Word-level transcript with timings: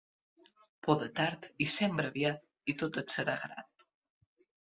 Poda 0.85 1.09
tard 1.19 1.45
i 1.65 1.67
sembra 1.73 2.09
aviat, 2.13 2.41
i 2.73 2.75
tot 2.83 2.97
et 3.03 3.15
serà 3.17 3.37
grat. 3.45 3.87